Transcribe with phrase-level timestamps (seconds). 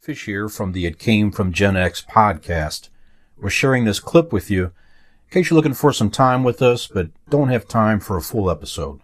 [0.00, 2.88] Fish here from the It Came from Gen X podcast.
[3.36, 4.72] We're sharing this clip with you in
[5.32, 8.48] case you're looking for some time with us but don't have time for a full
[8.48, 9.00] episode.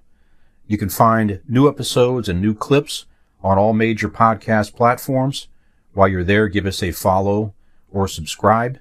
[0.68, 3.06] You can find new episodes and new clips
[3.42, 5.48] on all major podcast platforms.
[5.94, 7.54] While you're there, give us a follow
[7.90, 8.78] or subscribe.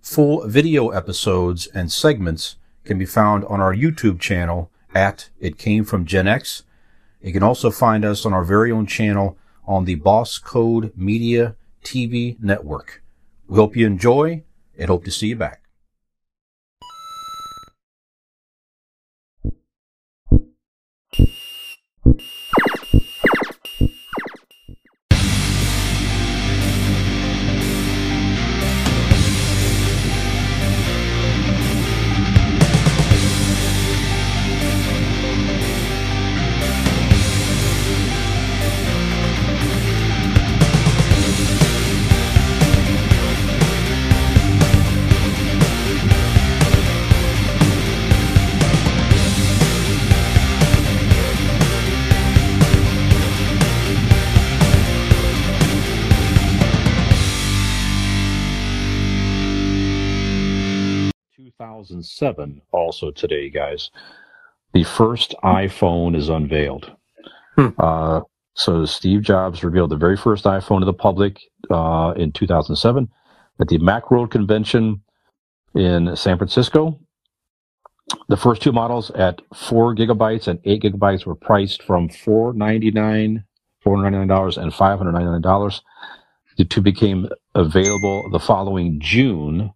[0.00, 5.84] Full video episodes and segments can be found on our YouTube channel at It Came
[5.84, 6.62] From Gen X.
[7.20, 9.36] You can also find us on our very own channel
[9.66, 13.02] on the Boss Code Media TV network.
[13.48, 14.44] We hope you enjoy
[14.78, 15.63] and hope to see you back.
[61.84, 63.90] 2007, also today, guys,
[64.72, 66.90] the first iPhone is unveiled.
[67.56, 67.68] Hmm.
[67.78, 68.20] Uh,
[68.54, 71.40] so Steve Jobs revealed the very first iPhone to the public
[71.70, 73.08] uh, in 2007
[73.60, 75.02] at the Macworld convention
[75.74, 76.98] in San Francisco.
[78.28, 83.44] The first two models at four gigabytes and eight gigabytes were priced from 499,
[83.84, 85.80] $499 and $599.
[86.56, 89.72] The two became available the following June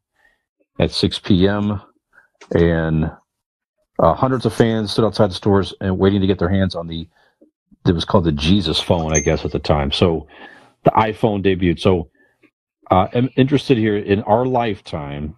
[0.79, 1.81] at 6 p.m
[2.55, 3.11] and
[3.99, 6.87] uh, hundreds of fans stood outside the stores and waiting to get their hands on
[6.87, 7.09] the
[7.87, 9.91] it was called the Jesus phone, I guess, at the time.
[9.93, 10.27] So
[10.85, 11.81] the iPhone debuted.
[11.81, 12.11] So
[12.91, 15.37] uh, I'm interested here in our lifetime.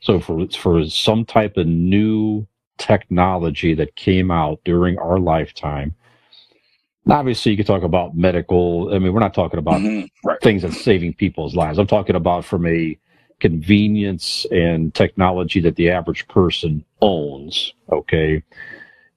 [0.00, 2.46] So for for some type of new
[2.78, 5.94] technology that came out during our lifetime.
[7.08, 8.94] Obviously, you could talk about medical.
[8.94, 10.06] I mean, we're not talking about mm-hmm.
[10.28, 10.40] right.
[10.40, 11.78] things that's saving people's lives.
[11.78, 12.96] I'm talking about from a
[13.42, 18.40] convenience and technology that the average person owns, okay,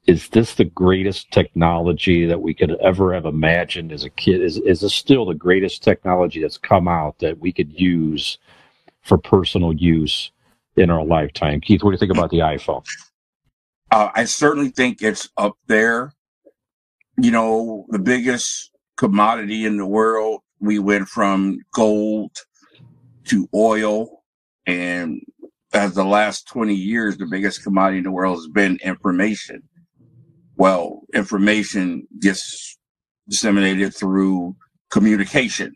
[0.07, 4.41] is this the greatest technology that we could ever have imagined as a kid?
[4.41, 8.39] Is, is this still the greatest technology that's come out that we could use
[9.03, 10.31] for personal use
[10.75, 11.61] in our lifetime?
[11.61, 12.83] Keith, what do you think about the iPhone?
[13.91, 16.13] Uh, I certainly think it's up there.
[17.21, 22.31] You know, the biggest commodity in the world, we went from gold
[23.25, 24.23] to oil.
[24.65, 25.21] And
[25.73, 29.63] as the last 20 years, the biggest commodity in the world has been information.
[30.57, 32.77] Well, information gets
[33.27, 34.55] disseminated through
[34.89, 35.75] communication.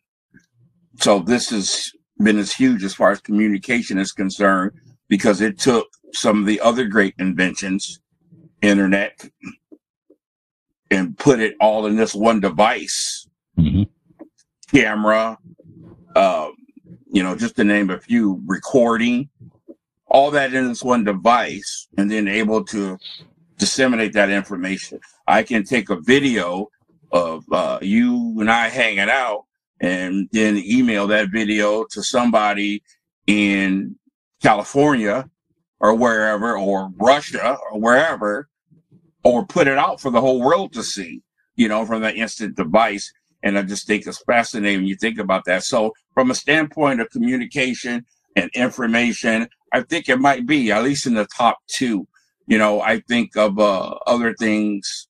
[1.00, 4.72] So this has been as huge as far as communication is concerned
[5.08, 8.00] because it took some of the other great inventions,
[8.62, 9.30] internet,
[10.92, 13.28] and put it all in this one device,
[13.58, 13.84] mm-hmm.
[14.76, 15.38] camera,
[16.16, 16.54] um,
[17.12, 19.30] you know, just to name a few, recording,
[20.08, 22.98] all that in this one device, and then able to
[23.58, 25.00] disseminate that information.
[25.28, 26.70] I can take a video
[27.12, 29.46] of uh, you and I hanging out
[29.82, 32.84] and then email that video to somebody
[33.28, 33.96] in
[34.42, 35.30] California
[35.80, 38.50] or wherever, or Russia or wherever,
[39.24, 41.22] or put it out for the whole world to see,
[41.56, 43.12] you know, from that instant device.
[43.44, 45.64] And I just think it's fascinating when you think about that.
[45.64, 48.06] So, from a standpoint of communication
[48.36, 52.08] and information, I think it might be at least in the top two.
[52.48, 55.08] You know, I think of uh, other things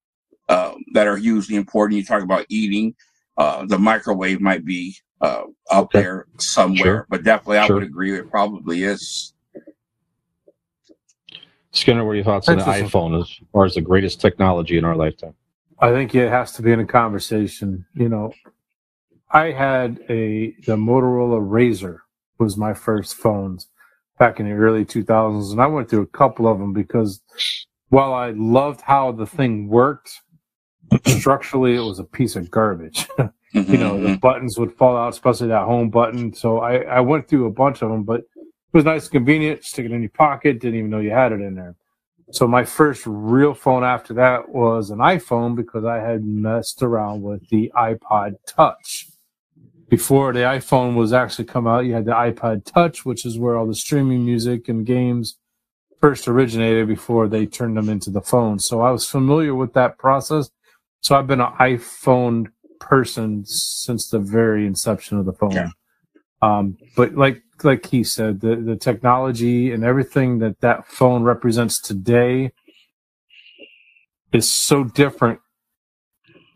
[0.49, 1.97] uh, that are hugely important.
[1.97, 2.95] You talk about eating,
[3.37, 7.07] uh, the microwave might be uh, out there somewhere, sure.
[7.09, 7.75] but definitely I sure.
[7.77, 9.33] would agree it probably is.
[11.71, 14.85] Skinner, what are your thoughts on the iPhone as far as the greatest technology in
[14.85, 15.35] our lifetime?
[15.81, 17.85] I think it has to be in a conversation.
[17.93, 18.33] You know,
[19.31, 21.99] I had a the Motorola Razr
[22.37, 23.67] was my first phones
[24.17, 27.21] back in the early 2000s, and I went through a couple of them because
[27.89, 30.21] while I loved how the thing worked,
[31.05, 33.07] structurally it was a piece of garbage.
[33.53, 34.15] you know, the mm-hmm.
[34.15, 36.33] buttons would fall out, especially that home button.
[36.33, 39.63] So I, I went through a bunch of them, but it was nice and convenient.
[39.63, 41.75] Stick it in your pocket, didn't even know you had it in there.
[42.31, 47.23] So my first real phone after that was an iPhone because I had messed around
[47.23, 49.07] with the iPod Touch.
[49.87, 53.57] Before the iPhone was actually come out, you had the iPod Touch, which is where
[53.57, 55.37] all the streaming music and games
[55.99, 58.59] first originated before they turned them into the phone.
[58.59, 60.51] So I was familiar with that process.
[61.01, 62.47] So I've been an iPhone
[62.79, 65.51] person since the very inception of the phone.
[65.51, 65.69] Yeah.
[66.41, 71.79] Um, but like like he said, the the technology and everything that that phone represents
[71.79, 72.51] today
[74.31, 75.39] is so different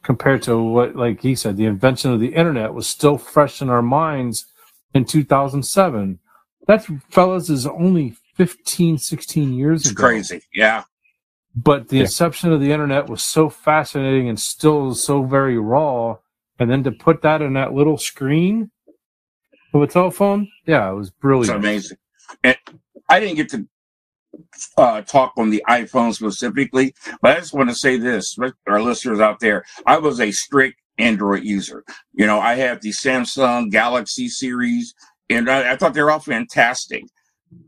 [0.03, 3.69] compared to what, like he said, the invention of the internet was still fresh in
[3.69, 4.45] our minds
[4.93, 6.19] in 2007.
[6.67, 10.03] That, fellas, is only 15, 16 years it's ago.
[10.03, 10.41] crazy.
[10.53, 10.83] Yeah.
[11.55, 12.03] But the yeah.
[12.03, 16.17] inception of the internet was so fascinating and still so very raw.
[16.59, 18.71] And then to put that in that little screen
[19.73, 21.49] of a telephone, yeah, it was brilliant.
[21.49, 21.97] It's amazing.
[22.43, 22.57] And
[23.09, 23.67] I didn't get to
[24.77, 28.37] uh, talk on the iPhone specifically, but I just want to say this,
[28.67, 31.83] our listeners out there, I was a strict Android user.
[32.13, 34.93] You know, I had the Samsung Galaxy series,
[35.29, 37.03] and I, I thought they were all fantastic.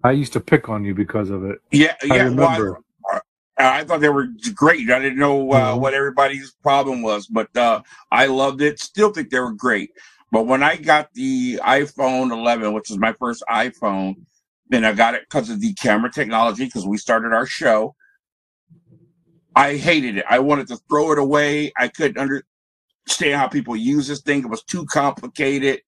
[0.03, 1.59] I used to pick on you because of it.
[1.71, 2.13] Yeah, yeah.
[2.13, 2.79] I remember.
[3.03, 3.21] Well,
[3.57, 4.89] I, I, thought they were great.
[4.89, 5.81] I didn't know uh, mm-hmm.
[5.81, 7.81] what everybody's problem was, but uh,
[8.11, 8.79] I loved it.
[8.79, 9.91] Still think they were great.
[10.35, 14.15] But when I got the iPhone 11, which was my first iPhone,
[14.69, 17.95] and I got it because of the camera technology because we started our show.
[19.55, 20.25] I hated it.
[20.29, 21.71] I wanted to throw it away.
[21.77, 24.39] I couldn't understand how people use this thing.
[24.39, 25.79] It was too complicated.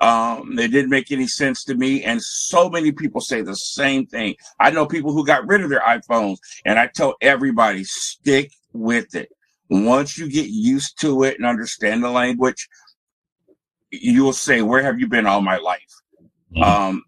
[0.00, 2.02] Um, it didn't make any sense to me.
[2.02, 4.34] And so many people say the same thing.
[4.58, 9.14] I know people who got rid of their iPhones, and I tell everybody stick with
[9.14, 9.28] it.
[9.70, 12.68] Once you get used to it and understand the language,
[14.00, 15.80] you'll say, Where have you been all my life?
[16.54, 16.62] Mm-hmm.
[16.62, 17.02] Um,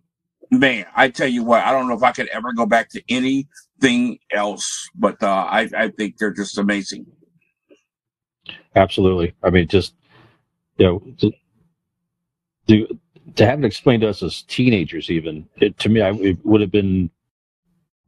[0.50, 3.02] man, I tell you what, I don't know if I could ever go back to
[3.08, 7.06] anything else, but uh, I, I think they're just amazing.
[8.74, 9.34] Absolutely.
[9.42, 9.94] I mean, just
[10.78, 11.32] you know, to,
[12.68, 12.98] to,
[13.36, 16.60] to have it explained to us as teenagers, even it, to me, I, it would
[16.60, 17.10] have been,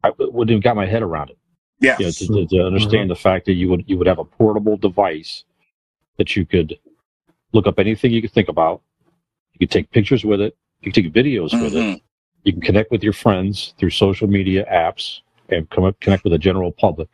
[0.05, 1.39] I wouldn't have got my head around it.
[1.81, 3.09] Yeah, you know, to, to, to, understand mm-hmm.
[3.11, 5.45] the fact that you would you would have a portable device
[6.17, 6.77] that you could
[7.53, 8.83] look up anything you can think about.
[9.53, 10.57] You can take pictures with it.
[10.81, 11.63] You can take videos mm-hmm.
[11.63, 11.79] with it.
[11.79, 11.97] Mm-hmm.
[12.45, 16.33] You can connect with your friends through social media apps and come up, connect with
[16.33, 17.09] the general public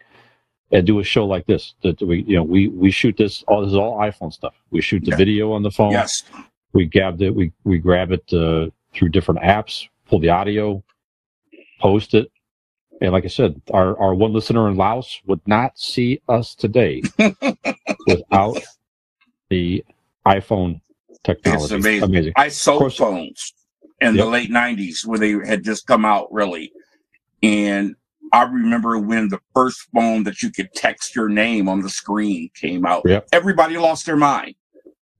[0.70, 1.74] and do a show like this.
[1.82, 4.54] That we, you know, we, we shoot this all, this is all iPhone stuff.
[4.70, 5.16] We shoot the yeah.
[5.16, 5.92] video on the phone.
[5.92, 6.24] Yes.
[6.72, 10.82] We grab it, we, we grab it, uh, through different apps, pull the audio,
[11.80, 12.30] post it.
[13.00, 17.02] And like I said, our, our one listener in Laos would not see us today
[18.06, 18.58] without
[19.50, 19.84] the
[20.26, 20.80] iPhone
[21.22, 21.62] technology.
[21.64, 22.04] It's amazing.
[22.04, 22.32] amazing.
[22.36, 23.54] I sold phones
[24.00, 24.24] in yep.
[24.24, 26.72] the late 90s when they had just come out really.
[27.42, 27.94] And
[28.32, 32.50] I remember when the first phone that you could text your name on the screen
[32.54, 33.02] came out.
[33.04, 33.28] Yep.
[33.32, 34.54] Everybody lost their mind.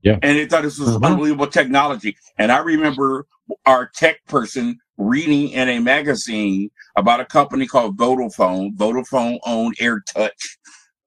[0.01, 0.19] Yeah.
[0.21, 1.05] And they thought this was mm-hmm.
[1.05, 2.17] unbelievable technology.
[2.37, 3.25] And I remember
[3.65, 8.75] our tech person reading in a magazine about a company called Vodafone.
[8.75, 10.57] Vodafone owned AirTouch.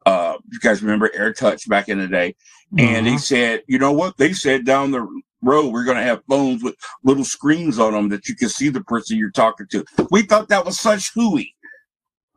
[0.08, 2.34] Uh, you guys remember Air Touch back in the day?
[2.72, 2.80] Mm-hmm.
[2.80, 3.18] And they mm-hmm.
[3.18, 4.16] said, you know what?
[4.16, 5.06] They said down the
[5.42, 8.70] road, we're going to have phones with little screens on them that you can see
[8.70, 9.84] the person you're talking to.
[10.10, 11.54] We thought that was such hooey.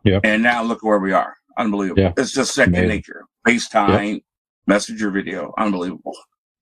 [0.03, 0.19] Yeah.
[0.25, 1.38] And now look where we are.
[1.57, 2.01] Unbelievable.
[2.01, 2.13] Yeah.
[2.18, 2.89] It's just second Amazing.
[2.89, 3.25] nature.
[3.47, 4.21] FaceTime, yep.
[4.67, 5.53] messenger video.
[5.57, 6.15] Unbelievable.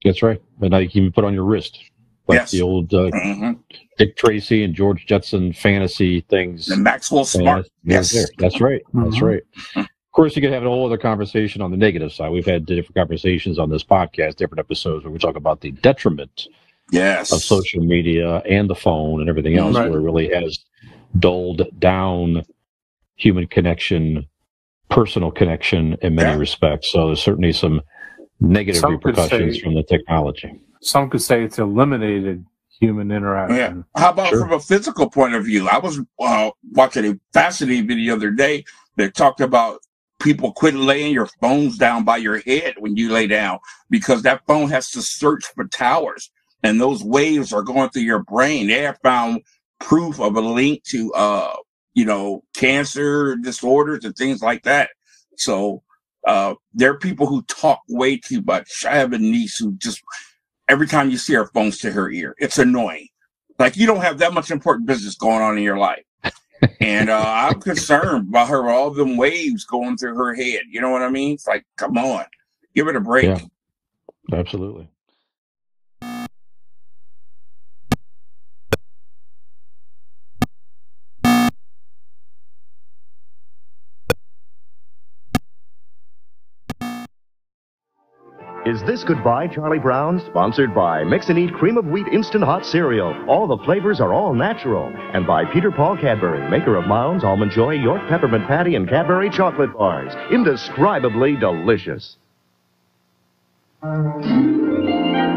[0.05, 0.39] That's right.
[0.62, 1.79] And now you can even put on your wrist.
[2.27, 2.51] Like yes.
[2.51, 3.53] the old uh, mm-hmm.
[3.97, 6.67] Dick Tracy and George Jetson fantasy things.
[6.67, 7.67] The Maxwell Smart.
[7.83, 8.15] yes.
[8.38, 8.83] That's right.
[8.94, 9.25] That's mm-hmm.
[9.25, 9.88] right.
[10.09, 12.31] Of course, you could have a whole other conversation on the negative side.
[12.31, 16.47] We've had different conversations on this podcast, different episodes where we talk about the detriment
[16.91, 17.31] yes.
[17.31, 19.88] of social media and the phone and everything else, right.
[19.88, 20.57] where it really has
[21.19, 22.43] dulled down
[23.17, 24.25] human connection,
[24.89, 26.38] personal connection in many yeah.
[26.38, 26.91] respects.
[26.91, 27.79] So there's certainly some
[28.39, 30.60] negative some repercussions say, from the technology.
[30.81, 32.43] Some could say it's eliminated
[32.79, 33.57] human interaction.
[33.57, 34.01] Yeah.
[34.01, 34.39] How about sure.
[34.39, 35.67] from a physical point of view?
[35.69, 38.63] I was uh, watching a fascinating video the other day
[38.95, 39.81] that talked about
[40.19, 43.59] people quit laying your phones down by your head when you lay down
[43.89, 46.31] because that phone has to search for towers
[46.63, 48.67] and those waves are going through your brain.
[48.67, 49.41] They have found
[49.79, 51.55] proof of a link to, uh,
[51.93, 54.89] you know, cancer disorders and things like that.
[55.38, 55.83] So,
[56.27, 58.85] uh, there are people who talk way too much.
[58.85, 60.01] I have a niece who just,
[60.67, 63.07] every time you see her phone's to her ear, it's annoying.
[63.57, 66.03] Like you don't have that much important business going on in your life
[66.80, 70.62] and uh, I'm concerned about her all them waves going through her head.
[70.70, 71.34] You know what I mean?
[71.34, 72.25] It's like, come on,
[72.75, 73.25] give it a break.
[73.25, 73.39] Yeah,
[74.38, 74.88] absolutely.
[88.69, 90.21] Is This Goodbye Charlie Brown?
[90.27, 93.15] Sponsored by Mix and Eat Cream of Wheat Instant Hot Cereal.
[93.27, 94.93] All the flavors are all natural.
[95.11, 99.31] And by Peter Paul Cadbury, maker of Mounds, Almond Joy, York Peppermint Patty, and Cadbury
[99.31, 100.13] Chocolate Bars.
[100.31, 102.17] Indescribably delicious.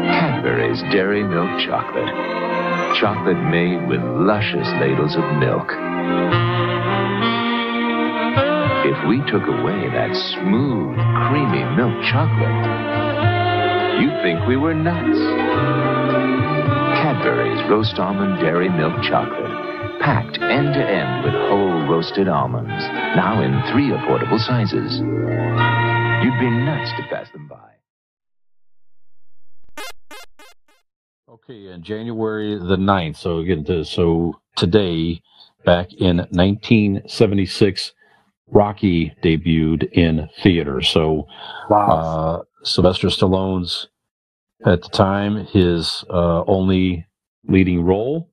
[0.05, 2.13] Cadbury's Dairy Milk Chocolate.
[2.99, 5.71] Chocolate made with luscious ladles of milk.
[8.85, 10.97] If we took away that smooth,
[11.29, 13.02] creamy milk chocolate,
[14.03, 15.17] you'd think we were nuts.
[16.99, 22.83] Cadbury's Roast Almond Dairy Milk Chocolate, packed end to end with whole roasted almonds,
[23.15, 24.99] now in three affordable sizes.
[24.99, 27.59] You'd be nuts to pass them by.
[31.29, 35.21] Okay, in January the 9th, so again, to, so today,
[35.65, 37.93] back in 1976,
[38.47, 40.89] Rocky debuted in theaters.
[40.89, 41.25] So,
[41.69, 41.87] Wow.
[41.87, 43.87] uh, Sylvester Stallone's,
[44.65, 47.05] at the time, his uh, only
[47.47, 48.29] leading role.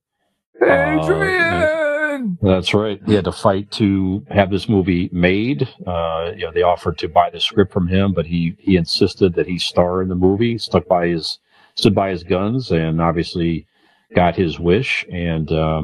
[0.63, 2.39] Adrian!
[2.43, 3.01] That's right.
[3.07, 5.69] He had to fight to have this movie made.
[5.87, 9.35] Uh, you know, they offered to buy the script from him, but he he insisted
[9.35, 10.59] that he star in the movie.
[10.59, 11.39] Stuck by his
[11.77, 13.67] stood by his guns, and obviously
[14.15, 15.07] got his wish.
[15.11, 15.83] And uh,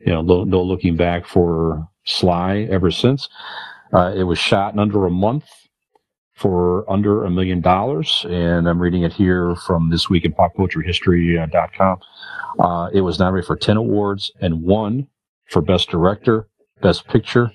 [0.00, 3.28] you know, no, no looking back for Sly ever since.
[3.92, 5.46] Uh, it was shot in under a month
[6.38, 10.54] for under a million dollars, and I'm reading it here from this week in pop
[10.56, 11.98] culture history.com.
[12.60, 15.08] Uh, it was nominated for 10 awards and won
[15.50, 16.48] for Best Director,
[16.80, 17.50] Best Picture,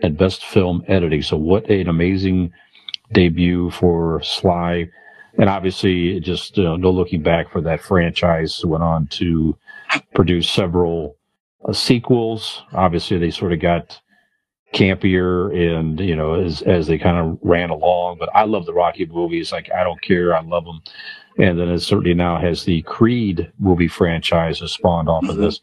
[0.00, 1.22] and Best Film Editing.
[1.22, 2.52] So, what an amazing
[3.12, 4.88] debut for Sly.
[5.38, 8.64] And obviously, just uh, no looking back for that franchise.
[8.64, 9.56] Went on to
[10.14, 11.16] produce several
[11.64, 12.62] uh, sequels.
[12.72, 14.00] Obviously, they sort of got
[14.76, 18.18] campier and you know as as they kind of ran along.
[18.18, 19.50] But i love the rocky movies.
[19.52, 20.36] Like i don't care.
[20.36, 20.80] I love them
[21.38, 25.40] and then it certainly now has the creed movie franchise has spawned off of Mhm.
[25.40, 25.60] this.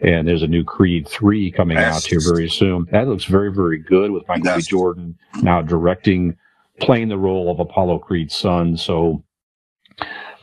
[0.00, 2.86] And there's a new creed 3 coming out here very soon.
[2.90, 4.62] That looks very very good with michael b.
[4.62, 6.36] Jordan now directing
[6.80, 8.76] playing the role of apollo creed's son.
[8.76, 9.22] So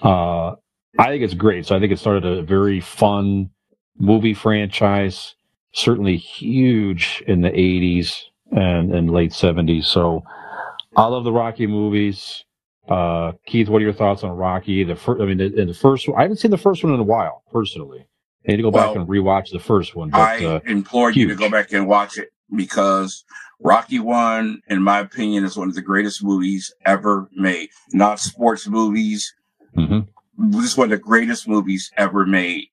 [0.02, 0.56] uh
[1.00, 1.66] i think it's great.
[1.66, 3.50] So i think it started a very fun
[4.00, 5.36] movie franchise
[5.74, 9.86] certainly huge in the 80s and, and late 70s.
[9.86, 10.24] So
[10.96, 12.46] I love the Rocky movies.
[12.88, 14.84] Uh, Keith, what are your thoughts on Rocky?
[14.84, 17.00] The first, I mean, in the first one, I haven't seen the first one in
[17.00, 18.06] a while, personally.
[18.46, 20.10] I need to go back Well, and rewatch the first one.
[20.10, 23.24] But I uh, implore you to go back and watch it because
[23.62, 27.70] Rocky One, in my opinion, is one of the greatest movies ever made.
[27.94, 29.34] Not sports movies,
[29.78, 30.08] mhm.
[30.38, 32.68] this is one of the greatest movies ever made.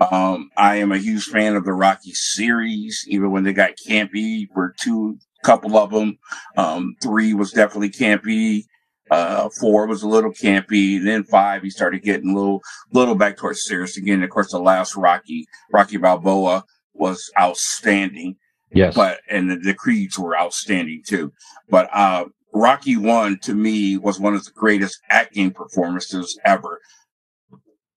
[0.00, 4.46] Um, I am a huge fan of the Rocky series, even when they got campy
[4.52, 6.18] for two, couple of them.
[6.56, 8.64] Um, three was definitely campy.
[9.10, 10.96] Uh, four was a little campy.
[10.96, 14.22] And then five, he started getting a little, little back towards serious again.
[14.22, 18.36] Of course, the last Rocky, Rocky Balboa was outstanding
[18.74, 21.32] yes, but and the, the creeds were outstanding too.
[21.68, 26.80] But uh, Rocky One to me was one of the greatest acting performances ever.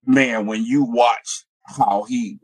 [0.05, 2.39] Man, when you watch how he,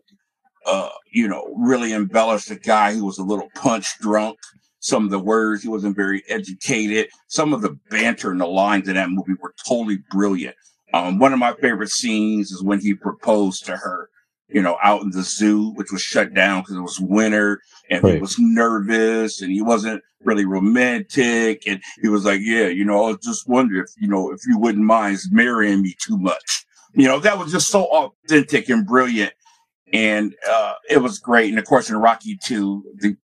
[0.65, 4.37] uh, you know, really embellished a guy who was a little punch drunk.
[4.79, 7.07] Some of the words he wasn't very educated.
[7.27, 10.55] Some of the banter and the lines in that movie were totally brilliant.
[10.93, 14.09] Um, one of my favorite scenes is when he proposed to her,
[14.49, 18.05] you know, out in the zoo, which was shut down because it was winter and
[18.05, 21.65] he was nervous and he wasn't really romantic.
[21.67, 24.39] And he was like, yeah, you know, I was just wondering if, you know, if
[24.47, 26.65] you wouldn't mind marrying me too much.
[26.93, 29.33] You know, that was just so authentic and brilliant.
[29.93, 31.49] And, uh, it was great.
[31.49, 33.17] And of course, in Rocky 2, the,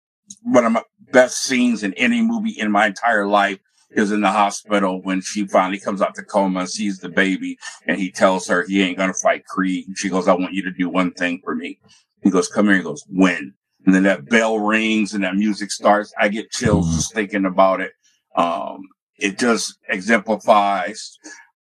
[0.42, 0.82] one of my
[1.12, 3.58] best scenes in any movie in my entire life
[3.92, 7.56] is in the hospital when she finally comes out the coma and sees the baby
[7.86, 9.86] and he tells her he ain't going to fight Creed.
[9.86, 11.78] And she goes, I want you to do one thing for me.
[12.22, 12.76] He goes, come here.
[12.76, 13.54] He goes, when?
[13.86, 16.12] And then that bell rings and that music starts.
[16.20, 16.96] I get chills Mhm.
[16.96, 17.92] just thinking about it.
[18.34, 18.80] Um,
[19.18, 21.16] it just exemplifies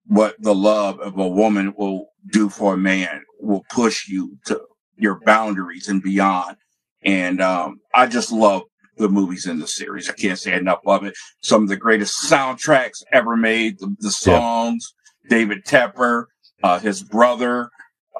[0.06, 4.61] what the love of a woman will do for a man, will push you to
[4.97, 6.56] your boundaries and beyond.
[7.04, 8.62] And, um, I just love
[8.99, 10.09] the movies in the series.
[10.09, 11.14] I can't say enough of it.
[11.40, 14.38] Some of the greatest soundtracks ever made, the, the Yeah.
[14.38, 14.94] songs,
[15.28, 16.26] David Tepper,
[16.62, 17.71] uh, his brother,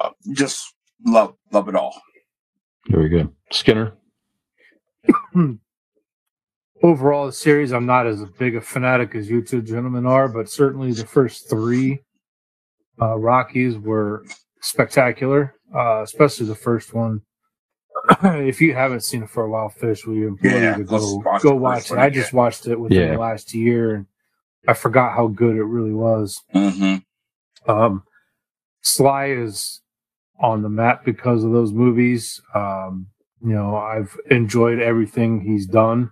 [0.01, 0.73] uh, just
[1.05, 2.01] love, love it all.
[2.89, 3.29] very good.
[3.51, 3.93] Skinner.
[6.83, 10.49] Overall, the series, I'm not as big a fanatic as you two gentlemen are, but
[10.49, 11.99] certainly the first three
[13.01, 14.25] uh, Rockies were
[14.59, 17.21] spectacular, uh, especially the first one.
[18.23, 21.15] if you haven't seen it for a while, Fish, we implore Yeah, you to go
[21.23, 21.97] watch go watch it.
[21.97, 23.13] I just watched it within Yeah.
[23.13, 24.05] the last year, and
[24.67, 26.41] I forgot how good it really was.
[26.53, 27.71] Mm-hmm.
[27.71, 28.03] Um,
[28.81, 29.79] Sly is
[30.37, 32.41] on the map because of those movies.
[32.53, 33.07] Um,
[33.41, 36.11] you know, I've enjoyed everything he's done,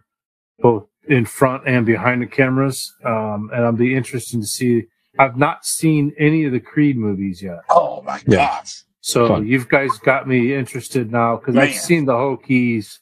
[0.61, 2.93] both in front and behind the cameras.
[3.03, 4.83] Um, and I'll be interested to see
[5.19, 7.59] I've not seen any of the Creed movies yet.
[7.69, 8.37] Oh my Yeah.
[8.59, 8.83] gosh.
[9.01, 9.47] So Fun.
[9.47, 12.99] you've guys got me interested now because I've seen the Hokies,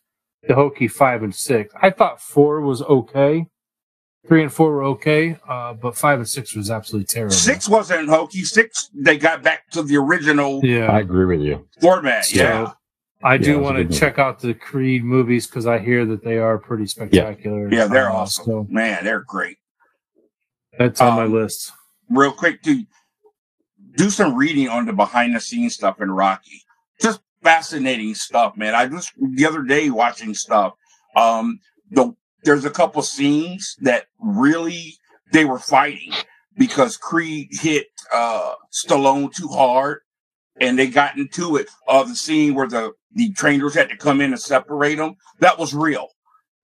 [0.48, 1.74] the Hokie five and six.
[1.82, 3.46] I thought four was okay,
[4.28, 7.34] three and four were okay, uh, but five and six was absolutely terrible.
[7.36, 8.44] Six wasn't hokey.
[8.44, 10.90] Six, they got back to the original yeah.
[10.92, 11.68] I agree with you.
[11.82, 12.26] format.
[12.26, 12.72] So, yeah.
[13.24, 14.00] I Yeah, do it want good to movie.
[14.00, 17.70] check out the Creed movies because I hear that they are pretty spectacular.
[17.72, 18.46] Yeah, yeah they're Uh, awesome.
[18.46, 19.58] So Man, they're great.
[20.78, 21.72] that's on my Um, list.
[22.10, 22.86] Real quick, do
[23.98, 26.62] do some reading on the behind the scenes stuff in Rocky.
[27.02, 28.74] Just fascinating stuff, man.
[28.76, 30.74] I just the other day watching stuff.
[31.16, 31.60] Um,
[31.92, 34.96] the there's a couple scenes that really
[35.34, 36.14] they were fighting
[36.58, 40.00] because Creed hit uh Stallone too hard,
[40.62, 41.68] and they got into it.
[41.88, 45.16] Uh, the scene where the the trainers had to come in and separate them.
[45.40, 46.08] That was real.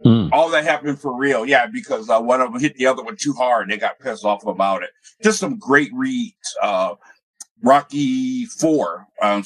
[0.05, 0.29] Mm.
[0.31, 3.15] All that happened for real, yeah, because uh, one of them hit the other one
[3.17, 3.63] too hard.
[3.63, 4.89] and They got pissed off about it.
[5.23, 6.35] Just some great reads.
[6.61, 6.95] Uh,
[7.63, 9.43] Rocky Four, um,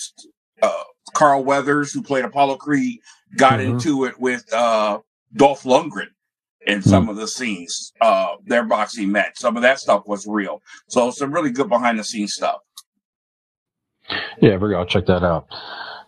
[0.61, 2.99] uh, Carl Weathers, who played Apollo Creed,
[3.37, 3.69] got Mhm.
[3.71, 4.99] into it with uh,
[5.35, 6.07] Dolph Lundgren
[6.65, 7.93] in some of the scenes.
[8.01, 9.37] Uh, their boxing match.
[9.37, 10.61] Some of that stuff was real.
[10.87, 12.57] So some really good behind the scenes stuff.
[14.41, 14.75] Yeah, very.
[14.75, 15.47] I'll check that out.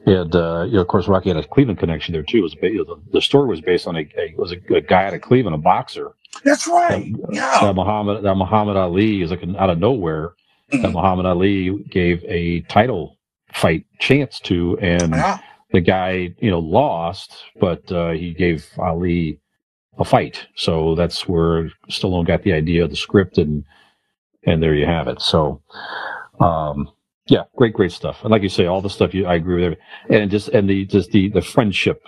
[0.06, 2.40] And uh, you know, of course, Rocky had a Cleveland connection there too.
[2.40, 4.74] It was ba- you know, the, the story was based on a, a was a,
[4.74, 6.14] a guy out of Cleveland, a boxer.
[6.44, 7.12] That's right.
[7.22, 7.60] That, Yeah.
[7.62, 10.34] that Muhammad that Muhammad Ali is like an, out of nowhere.
[10.72, 10.94] That Mhm.
[10.94, 13.18] Muhammad Ali gave a title
[13.54, 15.40] fight chance to, and Yeah.
[15.72, 19.40] the guy you know lost, but uh, he gave Ali
[20.00, 20.48] a fight.
[20.56, 23.64] So that's where Stallone got the idea of the script, and
[24.48, 25.22] and there you have it.
[25.22, 25.62] So,
[26.40, 26.90] um,
[27.36, 28.18] yeah, great, great stuff.
[28.24, 29.64] And like you say, all the stuff you I agree with,
[30.10, 32.00] every- and just and the just the the friendship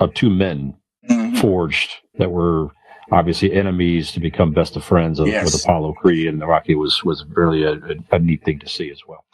[0.00, 0.74] of two men
[1.10, 1.38] Mhm.
[1.40, 2.70] forged that were
[3.12, 5.44] obviously enemies to become best of friends of, Yes.
[5.44, 8.68] with Apollo Creed and the Rocky was was really a, a, a neat thing to
[8.68, 9.24] see as well.